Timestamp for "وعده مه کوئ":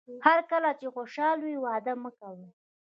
1.65-2.43